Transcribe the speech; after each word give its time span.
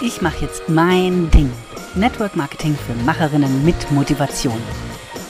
Ich 0.00 0.22
mache 0.22 0.44
jetzt 0.44 0.68
mein 0.68 1.28
Ding. 1.32 1.50
Network 1.96 2.36
Marketing 2.36 2.76
für 2.76 2.94
Macherinnen 3.04 3.64
mit 3.64 3.90
Motivation. 3.90 4.62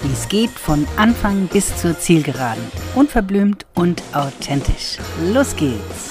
Wie 0.03 0.13
es 0.13 0.29
geht 0.29 0.51
von 0.51 0.87
Anfang 0.99 1.47
bis 1.47 1.75
zur 1.81 1.99
Zielgeraden. 1.99 2.63
Unverblümt 2.95 3.65
und 3.75 4.03
authentisch. 4.13 4.99
Los 5.33 5.57
geht's! 5.57 6.11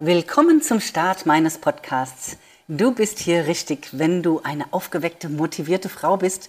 Willkommen 0.00 0.62
zum 0.62 0.80
Start 0.80 1.26
meines 1.26 1.58
Podcasts. 1.58 2.38
Du 2.66 2.92
bist 2.92 3.18
hier 3.18 3.46
richtig, 3.46 3.90
wenn 3.92 4.22
du 4.22 4.40
eine 4.44 4.72
aufgeweckte, 4.72 5.28
motivierte 5.28 5.88
Frau 5.90 6.16
bist, 6.16 6.48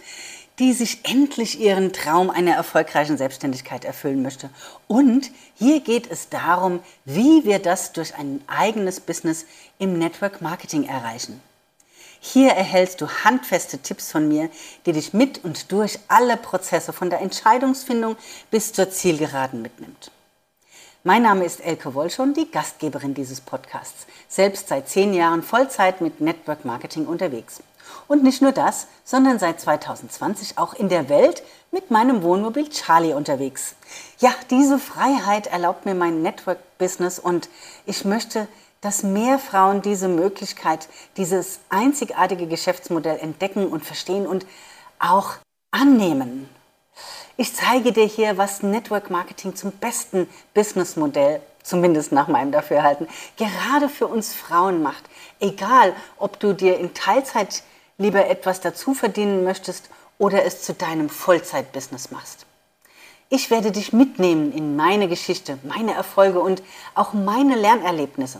die 0.59 0.73
sich 0.73 0.99
endlich 1.03 1.59
ihren 1.59 1.93
Traum 1.93 2.29
einer 2.29 2.55
erfolgreichen 2.55 3.17
Selbstständigkeit 3.17 3.85
erfüllen 3.85 4.23
möchte. 4.23 4.49
Und 4.87 5.31
hier 5.55 5.81
geht 5.81 6.09
es 6.09 6.29
darum, 6.29 6.79
wie 7.05 7.45
wir 7.45 7.59
das 7.59 7.93
durch 7.93 8.15
ein 8.15 8.43
eigenes 8.47 8.99
Business 8.99 9.45
im 9.77 9.99
Network 9.99 10.41
Marketing 10.41 10.85
erreichen. 10.85 11.41
Hier 12.19 12.49
erhältst 12.49 13.01
du 13.01 13.07
handfeste 13.07 13.77
Tipps 13.77 14.11
von 14.11 14.27
mir, 14.27 14.49
die 14.85 14.93
dich 14.93 15.13
mit 15.13 15.43
und 15.43 15.71
durch 15.71 15.99
alle 16.07 16.35
Prozesse 16.35 16.91
von 16.91 17.11
der 17.11 17.21
Entscheidungsfindung 17.21 18.17
bis 18.49 18.73
zur 18.73 18.89
Zielgeraden 18.89 19.61
mitnimmt. 19.61 20.11
Mein 21.03 21.21
Name 21.21 21.45
ist 21.45 21.61
Elke 21.61 21.93
Wolschon, 21.93 22.33
die 22.33 22.49
Gastgeberin 22.51 23.13
dieses 23.13 23.39
Podcasts, 23.39 24.07
selbst 24.27 24.67
seit 24.67 24.89
zehn 24.89 25.13
Jahren 25.13 25.43
Vollzeit 25.43 26.01
mit 26.01 26.19
Network 26.19 26.65
Marketing 26.65 27.05
unterwegs. 27.05 27.61
Und 28.07 28.23
nicht 28.23 28.41
nur 28.41 28.51
das, 28.51 28.87
sondern 29.03 29.39
seit 29.39 29.59
2020 29.59 30.57
auch 30.57 30.73
in 30.73 30.89
der 30.89 31.09
Welt 31.09 31.43
mit 31.71 31.91
meinem 31.91 32.23
Wohnmobil 32.23 32.69
Charlie 32.69 33.13
unterwegs. 33.13 33.75
Ja, 34.19 34.33
diese 34.49 34.79
Freiheit 34.79 35.47
erlaubt 35.47 35.85
mir 35.85 35.95
mein 35.95 36.21
Network-Business 36.21 37.19
und 37.19 37.49
ich 37.85 38.05
möchte, 38.05 38.47
dass 38.81 39.03
mehr 39.03 39.39
Frauen 39.39 39.81
diese 39.81 40.07
Möglichkeit, 40.07 40.87
dieses 41.17 41.59
einzigartige 41.69 42.47
Geschäftsmodell 42.47 43.19
entdecken 43.19 43.67
und 43.67 43.83
verstehen 43.83 44.27
und 44.27 44.45
auch 44.99 45.33
annehmen. 45.71 46.49
Ich 47.35 47.55
zeige 47.55 47.91
dir 47.91 48.05
hier, 48.05 48.37
was 48.37 48.63
Network 48.63 49.09
Marketing 49.09 49.55
zum 49.55 49.71
besten 49.71 50.27
Businessmodell, 50.53 51.41
zumindest 51.61 52.11
nach 52.11 52.27
meinem 52.27 52.51
Dafürhalten, 52.51 53.07
gerade 53.35 53.89
für 53.89 54.07
uns 54.07 54.33
Frauen 54.33 54.81
macht. 54.81 55.03
Egal, 55.39 55.93
ob 56.17 56.39
du 56.39 56.53
dir 56.53 56.79
in 56.79 56.93
Teilzeit 56.93 57.63
lieber 57.97 58.27
etwas 58.27 58.61
dazu 58.61 58.93
verdienen 58.93 59.43
möchtest 59.43 59.89
oder 60.17 60.45
es 60.45 60.61
zu 60.61 60.73
deinem 60.73 61.09
Vollzeitbusiness 61.09 62.11
machst. 62.11 62.45
Ich 63.29 63.49
werde 63.49 63.71
dich 63.71 63.91
mitnehmen 63.91 64.53
in 64.53 64.75
meine 64.75 65.07
Geschichte, 65.07 65.57
meine 65.63 65.93
Erfolge 65.93 66.39
und 66.39 66.63
auch 66.95 67.13
meine 67.13 67.55
Lernerlebnisse. 67.55 68.39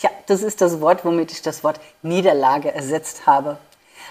Ja, 0.00 0.10
das 0.26 0.42
ist 0.42 0.60
das 0.60 0.80
Wort, 0.80 1.04
womit 1.04 1.30
ich 1.30 1.42
das 1.42 1.62
Wort 1.62 1.80
Niederlage 2.02 2.72
ersetzt 2.72 3.26
habe. 3.26 3.58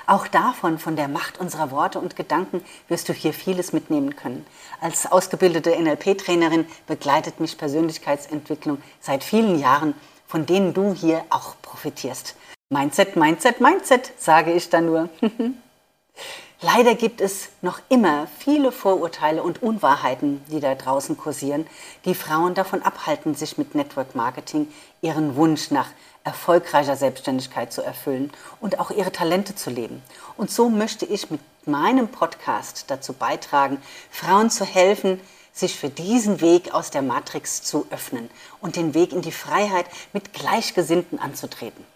Auch 0.06 0.28
davon, 0.28 0.80
von 0.80 0.96
der 0.96 1.08
Macht 1.08 1.40
unserer 1.40 1.72
Worte 1.72 2.00
und 2.00 2.16
Gedanken, 2.16 2.64
wirst 2.90 3.08
du 3.10 3.14
hier 3.14 3.34
vieles 3.34 3.74
mitnehmen 3.74 4.16
können. 4.16 4.46
Als 4.82 5.12
ausgebildete 5.12 5.72
NLP-Trainerin 5.72 6.68
begleitet 6.88 7.40
mich 7.40 7.58
Persönlichkeitsentwicklung 7.58 8.82
seit 9.00 9.24
vielen 9.24 9.58
Jahren, 9.58 9.96
von 10.28 10.46
denen 10.46 10.74
du 10.74 10.94
hier 10.94 11.24
auch 11.30 11.56
profitierst. 11.62 12.36
Mindset, 12.74 13.16
Mindset, 13.16 13.62
Mindset, 13.62 14.12
sage 14.18 14.52
ich 14.52 14.68
da 14.68 14.82
nur. 14.82 15.08
Leider 16.62 16.96
gibt 16.96 17.22
es 17.22 17.50
noch 17.62 17.80
immer 17.88 18.26
viele 18.40 18.72
Vorurteile 18.72 19.44
und 19.44 19.62
Unwahrheiten, 19.62 20.44
die 20.48 20.60
da 20.60 20.74
draußen 20.74 21.16
kursieren, 21.16 21.68
die 22.06 22.16
Frauen 22.16 22.56
davon 22.56 22.82
abhalten, 22.82 23.36
sich 23.36 23.60
mit 23.60 23.76
Network 23.76 24.16
Marketing 24.16 24.74
ihren 25.02 25.36
Wunsch 25.36 25.70
nach 25.70 25.92
erfolgreicher 26.24 26.96
Selbstständigkeit 26.96 27.72
zu 27.72 27.84
erfüllen 27.84 28.32
und 28.60 28.80
auch 28.80 28.90
ihre 28.90 29.12
Talente 29.12 29.54
zu 29.54 29.70
leben. 29.70 30.02
Und 30.36 30.50
so 30.50 30.68
möchte 30.68 31.06
ich 31.06 31.30
mit 31.30 31.42
meinem 31.68 32.08
Podcast 32.08 32.86
dazu 32.88 33.14
beitragen, 33.14 33.78
Frauen 34.10 34.50
zu 34.50 34.66
helfen, 34.66 35.22
sich 35.52 35.78
für 35.78 35.90
diesen 35.90 36.42
Weg 36.42 36.74
aus 36.74 36.90
der 36.90 37.04
Matrix 37.04 37.62
zu 37.62 37.86
öffnen 37.92 38.32
und 38.62 38.78
den 38.78 38.96
Weg 38.96 39.14
in 39.14 39.22
die 39.22 39.32
Freiheit 39.32 39.86
mit 40.12 40.34
Gleichgesinnten 40.34 41.20
anzutreten. 41.20 41.93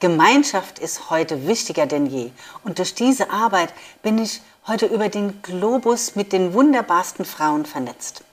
Gemeinschaft 0.00 0.78
ist 0.78 1.10
heute 1.10 1.46
wichtiger 1.46 1.86
denn 1.86 2.06
je. 2.06 2.30
Und 2.64 2.78
durch 2.78 2.94
diese 2.94 3.30
Arbeit 3.30 3.72
bin 4.02 4.18
ich 4.18 4.40
heute 4.66 4.86
über 4.86 5.08
den 5.08 5.42
Globus 5.42 6.14
mit 6.14 6.32
den 6.32 6.54
wunderbarsten 6.54 7.24
Frauen 7.24 7.66
vernetzt. 7.66 8.24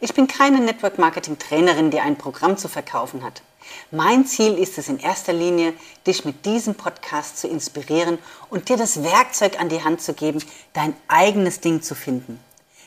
Ich 0.00 0.14
bin 0.14 0.26
keine 0.26 0.60
Network 0.60 0.98
Marketing 0.98 1.38
Trainerin, 1.38 1.90
die 1.90 2.00
ein 2.00 2.16
Programm 2.16 2.56
zu 2.56 2.68
verkaufen 2.68 3.22
hat. 3.22 3.42
Mein 3.90 4.24
Ziel 4.26 4.56
ist 4.58 4.78
es 4.78 4.88
in 4.88 4.98
erster 4.98 5.32
Linie, 5.32 5.74
dich 6.06 6.24
mit 6.24 6.46
diesem 6.46 6.74
Podcast 6.74 7.38
zu 7.38 7.48
inspirieren 7.48 8.18
und 8.48 8.68
dir 8.68 8.76
das 8.76 9.02
Werkzeug 9.02 9.60
an 9.60 9.68
die 9.68 9.84
Hand 9.84 10.00
zu 10.00 10.14
geben, 10.14 10.42
dein 10.72 10.94
eigenes 11.08 11.60
Ding 11.60 11.82
zu 11.82 11.94
finden. 11.94 12.40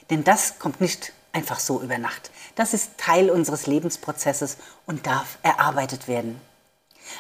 Denn 0.10 0.24
das 0.24 0.60
kommt 0.60 0.82
nicht 0.82 1.14
einfach 1.32 1.60
so 1.60 1.82
über 1.82 1.98
Nacht. 1.98 2.32
Das 2.56 2.74
ist 2.74 2.98
Teil 2.98 3.30
unseres 3.30 3.68
Lebensprozesses 3.68 4.58
und 4.86 5.06
darf 5.06 5.38
erarbeitet 5.44 6.08
werden. 6.08 6.40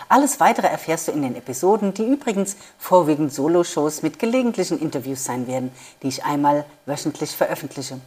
Alles 0.10 0.40
weitere 0.40 0.68
erfährst 0.68 1.08
du 1.08 1.12
in 1.12 1.22
den 1.22 1.36
Episoden, 1.36 1.94
die 1.94 2.06
übrigens 2.06 2.58
vorwiegend 2.78 3.34
Solo-Shows 3.34 4.02
mit 4.02 4.20
gelegentlichen 4.20 4.80
Interviews 4.80 5.24
sein 5.24 5.48
werden, 5.48 5.72
die 6.02 6.08
ich 6.08 6.26
einmal 6.26 6.66
wöchentlich 6.86 7.32
veröffentliche. 7.32 8.00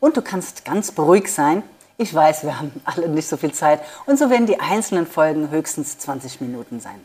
Und 0.00 0.16
du 0.16 0.22
kannst 0.22 0.64
ganz 0.64 0.92
beruhigt 0.92 1.28
sein. 1.28 1.62
Ich 1.98 2.14
weiß, 2.14 2.44
wir 2.44 2.58
haben 2.58 2.72
alle 2.84 3.08
nicht 3.08 3.28
so 3.28 3.36
viel 3.36 3.52
Zeit 3.52 3.80
und 4.06 4.18
so 4.18 4.30
werden 4.30 4.46
die 4.46 4.60
einzelnen 4.60 5.06
Folgen 5.06 5.50
höchstens 5.50 5.98
20 5.98 6.40
Minuten 6.40 6.80
sein. 6.80 7.04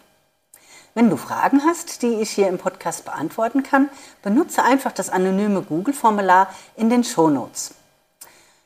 Wenn 0.94 1.09
du 1.09 1.18
Fragen 1.18 1.62
hast, 1.66 2.03
die 2.03 2.22
ich 2.22 2.30
hier 2.30 2.47
im 2.47 2.57
Podcast 2.57 3.03
beantworten 3.03 3.63
kann, 3.63 3.90
benutze 4.24 4.63
einfach 4.63 4.94
das 4.94 5.09
anonyme 5.09 5.62
Google-Formular 5.62 6.47
in 6.78 6.90
den 6.90 7.03
Show 7.03 7.30
Notes. 7.30 7.74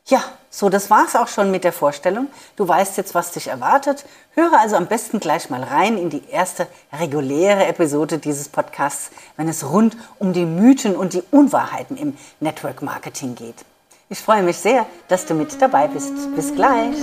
Ja, 0.05 0.23
so, 0.51 0.69
das 0.69 0.89
war's 0.89 1.15
auch 1.15 1.27
schon 1.27 1.51
mit 1.51 1.63
der 1.63 1.73
Vorstellung. 1.73 2.27
Du 2.55 2.67
weißt 2.67 2.97
jetzt, 2.97 3.13
was 3.13 3.31
dich 3.31 3.47
erwartet. 3.47 4.05
Höre 4.33 4.59
also 4.59 4.75
am 4.77 4.87
besten 4.87 5.19
gleich 5.19 5.49
mal 5.49 5.63
rein 5.63 5.97
in 5.97 6.09
die 6.09 6.27
erste 6.29 6.67
reguläre 6.91 7.65
Episode 7.67 8.17
dieses 8.17 8.49
Podcasts, 8.49 9.11
wenn 9.37 9.47
es 9.47 9.69
rund 9.69 9.95
um 10.17 10.33
die 10.33 10.45
Mythen 10.45 10.95
und 10.95 11.13
die 11.13 11.23
Unwahrheiten 11.29 11.97
im 11.97 12.17
Network 12.39 12.81
Marketing 12.81 13.35
geht. 13.35 13.65
Ich 14.09 14.19
freue 14.19 14.41
mich 14.41 14.57
sehr, 14.57 14.87
dass 15.07 15.27
du 15.27 15.35
mit 15.35 15.61
dabei 15.61 15.87
bist. 15.87 16.13
Bis 16.35 16.53
gleich. 16.55 16.95